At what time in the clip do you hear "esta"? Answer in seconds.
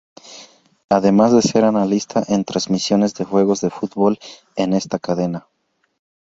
4.73-4.97